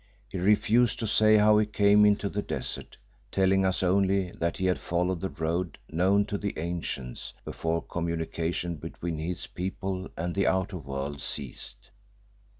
[0.29, 2.97] He refused to say how he came into the desert,
[3.31, 8.77] telling us only that he had followed the road known to the ancients before communication
[8.77, 11.91] between his people and the outer world ceased.